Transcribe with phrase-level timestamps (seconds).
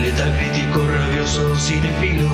[0.00, 2.28] Letal crítico, rabioso, cinefilo,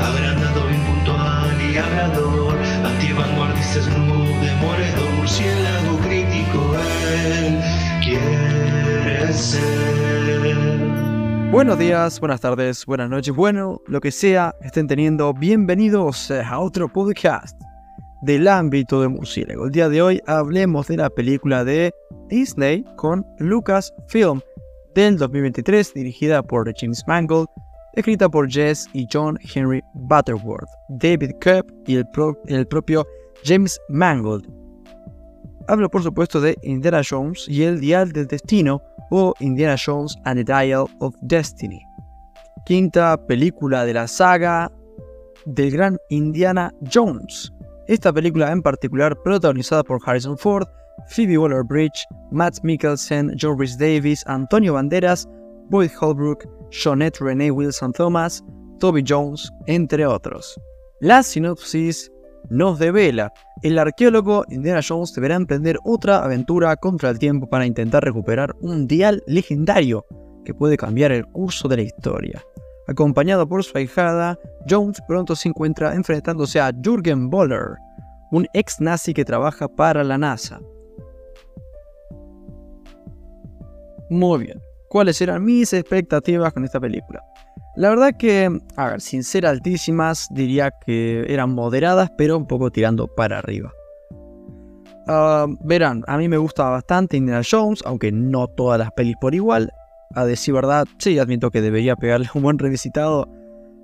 [0.00, 6.76] agrandado, impuntual y hablador, antivanguardista, snoop, demoledor, murciélago crítico,
[7.26, 7.60] él
[8.04, 9.88] quiere ser.
[11.50, 16.92] Buenos días, buenas tardes, buenas noches, bueno, lo que sea estén teniendo, bienvenidos a otro
[16.92, 17.58] podcast
[18.22, 19.64] del ámbito de murciélago.
[19.66, 21.92] El día de hoy hablemos de la película de
[22.28, 24.40] Disney con Lucasfilm
[24.94, 27.48] del 2023, dirigida por James Mangold,
[27.94, 33.06] escrita por Jess y John Henry Butterworth, David Koepp y el propio
[33.44, 34.46] James Mangold.
[35.68, 40.44] Hablo por supuesto de Indiana Jones y el Dial del Destino o Indiana Jones and
[40.44, 41.80] the Dial of Destiny.
[42.64, 44.70] Quinta película de la saga
[45.44, 47.52] del gran Indiana Jones.
[47.86, 50.66] Esta película en particular protagonizada por Harrison Ford,
[51.08, 55.26] Phoebe Waller-Bridge, Matt Mikkelsen, John Rhys Davis, Antonio Banderas,
[55.70, 58.44] Boyd Holbrook, Jeanette Renee Wilson Thomas,
[58.78, 60.58] Toby Jones, entre otros.
[61.00, 62.10] La sinopsis
[62.50, 63.32] nos devela,
[63.62, 68.86] el arqueólogo Indiana Jones deberá emprender otra aventura contra el tiempo para intentar recuperar un
[68.86, 70.04] dial legendario
[70.44, 72.42] que puede cambiar el curso de la historia.
[72.86, 74.38] Acompañado por su ahijada,
[74.68, 77.76] Jones pronto se encuentra enfrentándose a Jürgen Boller,
[78.30, 80.58] un ex nazi que trabaja para la NASA.
[84.10, 87.22] Muy bien, ¿cuáles eran mis expectativas con esta película?
[87.76, 92.70] La verdad que, a ver, sin ser altísimas, diría que eran moderadas, pero un poco
[92.70, 93.72] tirando para arriba.
[95.06, 99.34] Ah, verán, a mí me gusta bastante Indiana Jones, aunque no todas las pelis por
[99.34, 99.70] igual.
[100.14, 103.28] A decir verdad, sí, admito que debería pegarle un buen revisitado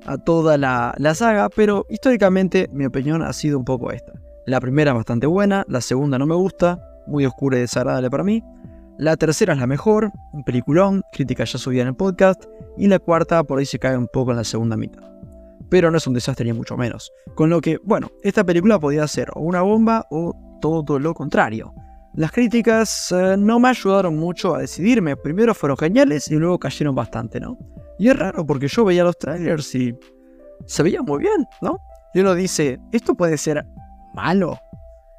[0.06, 4.12] a toda la, la saga, pero históricamente mi opinión ha sido un poco esta.
[4.47, 8.42] La primera bastante buena, la segunda no me gusta, muy oscura y desagradable para mí.
[8.97, 12.45] La tercera es la mejor, un peliculón, crítica ya subida en el podcast,
[12.77, 15.03] y la cuarta por ahí se cae un poco en la segunda mitad.
[15.69, 17.11] Pero no es un desastre ni mucho menos.
[17.34, 21.74] Con lo que, bueno, esta película podía ser o una bomba o todo lo contrario.
[22.14, 25.17] Las críticas eh, no me ayudaron mucho a decidirme.
[25.17, 27.58] Primero fueron geniales y luego cayeron bastante, ¿no?
[27.98, 29.92] Y es raro porque yo veía los trailers y
[30.67, 31.79] se veía muy bien, ¿no?
[32.14, 33.67] Y uno dice, esto puede ser
[34.14, 34.57] malo.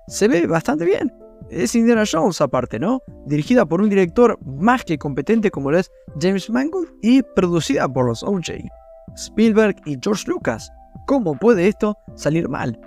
[0.08, 1.12] Se ve bastante bien
[1.50, 3.02] es Indiana Jones aparte, ¿no?
[3.26, 8.08] Dirigida por un director más que competente como lo es James Mangold y producida por
[8.08, 8.52] los OJ,
[9.16, 10.72] Spielberg y George Lucas.
[11.08, 12.80] ¿Cómo puede esto salir mal?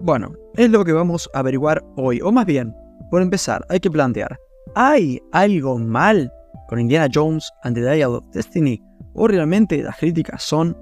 [0.00, 2.74] Bueno, es lo que vamos a averiguar hoy, o más bien,
[3.10, 4.38] por empezar, hay que plantear,
[4.74, 6.30] ¿hay algo mal
[6.68, 8.82] con Indiana Jones and the Dial of Destiny?
[9.14, 10.76] ¿O realmente las críticas son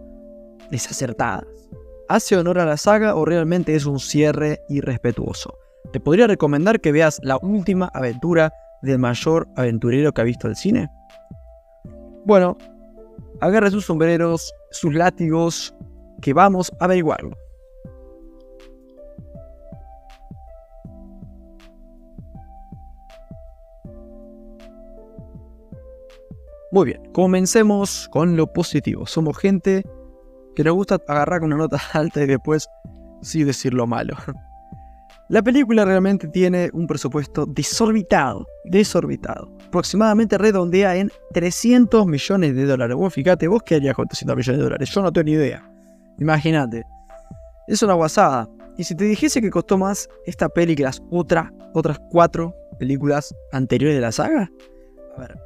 [0.71, 1.45] desacertadas?
[2.09, 5.62] ¿Hace honor a la saga o realmente es un cierre irrespetuoso?
[5.91, 10.57] Te podría recomendar que veas la última aventura del mayor aventurero que ha visto el
[10.57, 10.91] cine.
[12.25, 12.57] Bueno,
[13.41, 15.75] agarra sus sombreros, sus látigos,
[16.21, 17.37] que vamos a averiguarlo.
[26.71, 29.07] Muy bien, comencemos con lo positivo.
[29.07, 29.85] Somos gente
[30.55, 32.67] que nos gusta agarrar con una nota alta y después
[33.21, 34.17] sí decir lo malo.
[35.29, 39.51] La película realmente tiene un presupuesto desorbitado, desorbitado.
[39.67, 42.97] Aproximadamente redondea en 300 millones de dólares.
[42.97, 44.91] Vos fíjate, vos qué harías con 300 millones de dólares.
[44.91, 45.67] Yo no tengo ni idea.
[46.19, 46.85] Imagínate.
[47.67, 48.49] Es una guasada.
[48.77, 53.97] Y si te dijese que costó más esta peli que las otras cuatro películas anteriores
[53.97, 54.51] de la saga.
[55.17, 55.39] A ver.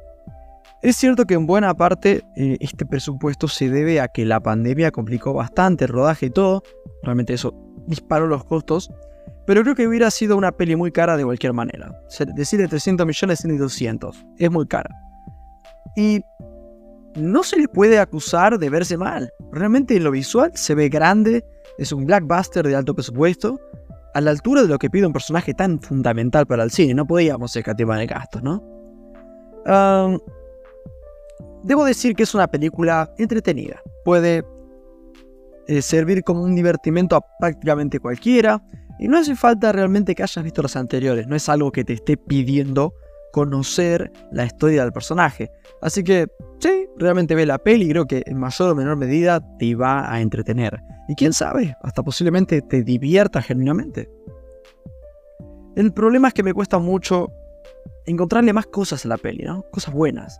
[0.81, 4.91] Es cierto que en buena parte eh, este presupuesto se debe a que la pandemia
[4.91, 6.61] complicó bastante el rodaje y todo.
[7.03, 7.53] Realmente eso
[7.87, 8.91] disparó los costos.
[9.45, 11.91] Pero creo que hubiera sido una peli muy cara de cualquier manera.
[12.35, 14.25] Decir de 300 millones ni 200.
[14.37, 14.89] Es muy cara.
[15.95, 16.21] Y
[17.15, 19.31] no se le puede acusar de verse mal.
[19.51, 21.45] Realmente en lo visual se ve grande.
[21.77, 23.59] Es un blackbuster de alto presupuesto.
[24.13, 26.93] A la altura de lo que pide un personaje tan fundamental para el cine.
[26.93, 28.63] No podíamos escatimar de gastos, ¿no?
[31.63, 33.81] debo decir que es una película entretenida.
[34.05, 34.45] Puede
[35.67, 38.63] eh, servir como un divertimento a prácticamente cualquiera.
[38.99, 41.93] Y no hace falta realmente que hayas visto los anteriores, no es algo que te
[41.93, 42.93] esté pidiendo
[43.31, 45.51] conocer la historia del personaje.
[45.81, 46.27] Así que,
[46.59, 50.11] sí, realmente ve la peli y creo que en mayor o menor medida te va
[50.11, 50.81] a entretener.
[51.07, 54.09] Y quién sabe, hasta posiblemente te divierta genuinamente.
[55.75, 57.31] El problema es que me cuesta mucho
[58.07, 59.63] encontrarle más cosas a la peli, ¿no?
[59.71, 60.39] Cosas buenas.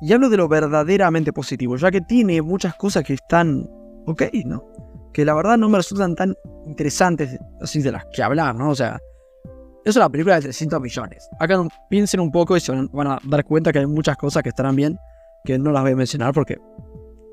[0.00, 3.68] Y hablo de lo verdaderamente positivo, ya que tiene muchas cosas que están
[4.06, 4.64] ok, ¿no?
[5.12, 6.34] Que la verdad no me resultan tan
[6.66, 8.70] interesantes así de las que hablar, ¿no?
[8.70, 9.00] O sea,
[9.84, 11.28] es una película de 300 millones.
[11.40, 14.50] Acá piensen un poco y se van a dar cuenta que hay muchas cosas que
[14.50, 14.98] estarán bien,
[15.44, 16.58] que no las voy a mencionar porque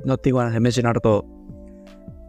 [0.03, 1.25] no tengo ganas de mencionar todo.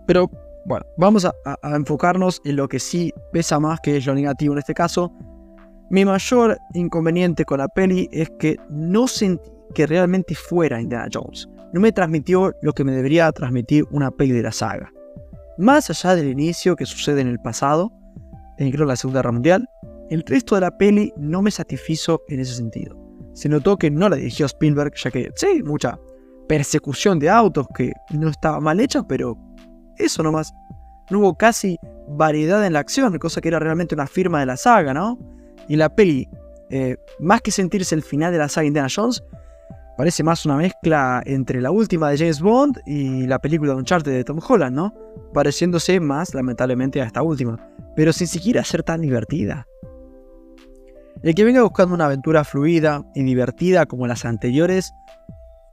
[0.07, 0.31] Pero
[0.67, 1.35] bueno, vamos a,
[1.75, 5.13] enfocarnos en lo que sí pesa más, que es lo negativo en este caso.
[5.89, 11.49] Mi mayor inconveniente con la peli es que no sentí que realmente fuera Indiana Jones.
[11.73, 14.93] No me transmitió lo que me debería transmitir una peli de la saga.
[15.61, 17.93] Más allá del inicio que sucede en el pasado,
[18.57, 19.69] en creo la Segunda Guerra Mundial,
[20.09, 22.97] el resto de la peli no me satisfizo en ese sentido.
[23.35, 26.01] Se notó que no la dirigió Spielberg, ya que sí, mucha
[26.49, 29.37] persecución de autos que no estaba mal hecha, pero
[29.99, 30.51] eso nomás.
[31.11, 31.77] No hubo casi
[32.09, 35.19] variedad en la acción, cosa que era realmente una firma de la saga, ¿no?
[35.69, 36.27] Y la peli,
[36.71, 39.23] eh, más que sentirse el final de la saga Indiana Jones,
[39.97, 44.13] parece más una mezcla entre la última de James Bond y la película de Uncharted
[44.13, 44.95] de Tom Holland, ¿no?
[45.35, 47.59] Pareciéndose más, lamentablemente, a esta última,
[47.97, 49.67] pero sin siquiera ser tan divertida.
[51.23, 54.93] El que venga buscando una aventura fluida y divertida como las anteriores,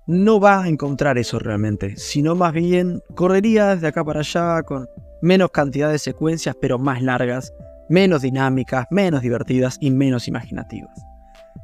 [0.07, 4.87] no va a encontrar eso realmente, sino más bien correría de acá para allá con
[5.21, 7.53] menos cantidad de secuencias pero más largas,
[7.89, 10.97] menos dinámicas, menos divertidas y menos imaginativas.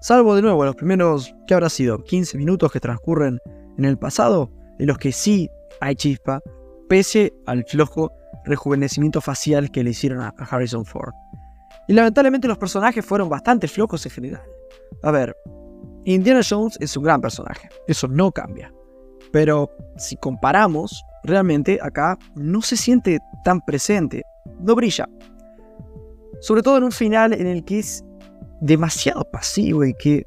[0.03, 2.03] Salvo de nuevo los primeros, ¿qué habrá sido?
[2.03, 3.39] 15 minutos que transcurren
[3.77, 6.41] en el pasado, en los que sí hay chispa,
[6.89, 8.11] pese al flojo
[8.43, 11.13] rejuvenecimiento facial que le hicieron a Harrison Ford.
[11.87, 14.43] Y lamentablemente los personajes fueron bastante flojos en general.
[15.03, 15.37] A ver,
[16.03, 18.73] Indiana Jones es un gran personaje, eso no cambia.
[19.31, 24.23] Pero si comparamos, realmente acá no se siente tan presente,
[24.59, 25.07] no brilla.
[26.41, 28.03] Sobre todo en un final en el que es
[28.61, 30.25] demasiado pasivo y que,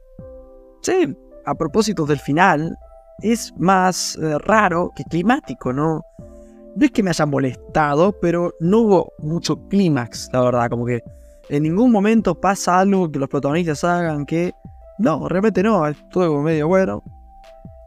[0.82, 2.76] sí, a propósito del final,
[3.22, 6.02] es más eh, raro que climático, ¿no?
[6.76, 11.02] No es que me haya molestado, pero no hubo mucho clímax, la verdad, como que
[11.48, 14.52] en ningún momento pasa algo que los protagonistas hagan que
[14.98, 17.02] no, realmente no, es todo como medio bueno.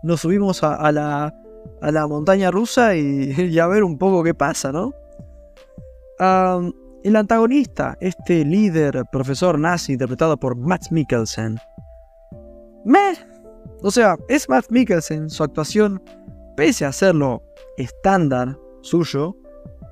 [0.03, 1.33] Nos subimos a, la,
[1.81, 4.93] a la, montaña rusa y, a ver un poco qué pasa, ¿no?
[7.03, 11.57] El antagonista, este líder, profesor nazi, interpretado por Matt Mikkelsen.
[12.85, 13.13] Me.
[13.81, 16.01] O sea, es Matt Mikkelsen, su actuación,
[16.57, 17.41] pese a serlo
[17.77, 19.35] estándar suyo,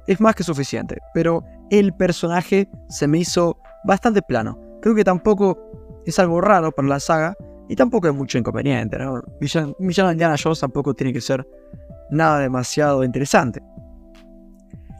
[0.07, 0.97] es más que suficiente.
[1.13, 4.59] Pero el personaje se me hizo bastante plano.
[4.81, 5.57] Creo que tampoco
[6.05, 7.35] es algo raro para la saga
[7.69, 8.97] y tampoco es mucho inconveniente.
[8.97, 9.21] ¿no?
[9.39, 11.47] Villano Indiana Jones tampoco tiene que ser
[12.09, 13.61] nada demasiado interesante.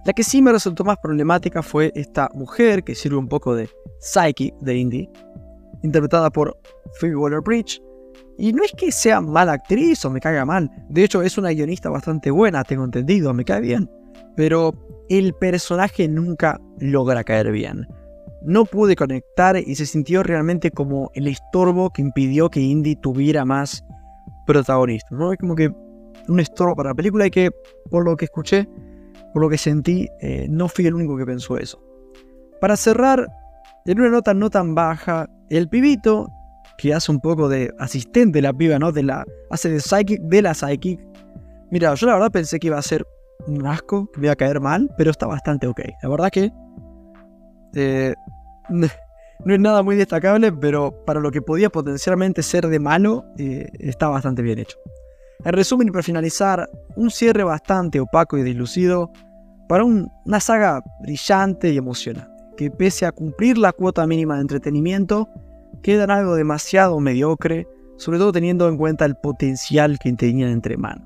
[0.07, 3.69] La que sí me resultó más problemática fue esta mujer que sirve un poco de
[4.00, 5.09] psyche de Indy,
[5.83, 6.57] interpretada por
[7.00, 7.81] Phoebe Waller-Bridge.
[8.38, 11.51] Y no es que sea mala actriz o me caiga mal, de hecho es una
[11.51, 13.92] guionista bastante buena, tengo entendido, me cae bien.
[14.38, 14.74] Pero
[15.09, 17.86] el personaje nunca logra caer bien
[18.42, 23.44] no pude conectar y se sintió realmente como el estorbo que impidió que Indy tuviera
[23.44, 23.83] más
[24.45, 25.18] protagonismo.
[25.18, 25.33] ¿no?
[25.33, 25.69] Es como que
[26.30, 27.51] un estorbo para la película y que,
[27.89, 28.68] por lo que escuché,
[29.38, 31.80] por lo que sentí, eh, no fui el único que pensó eso.
[32.60, 33.28] Para cerrar,
[33.86, 36.28] en una nota no tan baja, el pibito,
[36.80, 38.92] que hace un poco de asistente la piba, ¿no?
[38.92, 41.00] De la, hace de psychic, de la psychic.
[41.69, 43.06] Mira, yo la verdad pensé que iba a ser
[43.45, 45.81] un asco, que me iba a caer mal, pero está bastante ok.
[46.01, 46.51] La verdad que
[47.75, 48.16] eh,
[48.69, 53.68] no es nada muy destacable, pero para lo que podía potencialmente ser de malo, eh,
[53.78, 54.80] está bastante bien hecho.
[55.45, 59.12] En resumen y para finalizar, un cierre bastante opaco y deslucido
[59.67, 65.29] para una saga brillante y emocionante, que pese a cumplir la cuota mínima de entretenimiento,
[65.81, 71.05] queda algo demasiado mediocre, sobre todo teniendo en cuenta el potencial que tenían entre manos.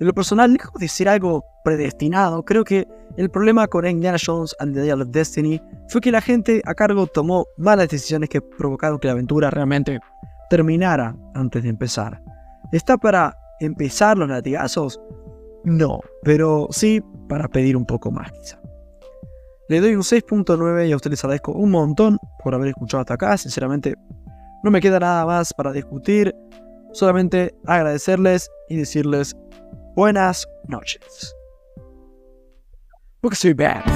[0.00, 4.54] En lo personal, lejos de ser algo predestinado, creo que el problema con Indiana Jones
[4.58, 8.40] and the Dial of Destiny fue que la gente a cargo tomó malas decisiones que
[8.40, 10.00] provocaron que la aventura realmente
[10.50, 12.20] terminara antes de empezar.
[12.72, 15.00] ¿Está para empezar los latigazos?
[15.64, 18.60] No, pero sí para pedir un poco más quizá.
[19.68, 23.14] Le doy un 6.9 y a ustedes les agradezco un montón por haber escuchado hasta
[23.14, 23.36] acá.
[23.38, 23.94] Sinceramente,
[24.62, 26.34] no me queda nada más para discutir.
[26.92, 29.34] Solamente agradecerles y decirles
[29.96, 31.34] buenas noches.
[33.20, 33.93] Porque soy bad.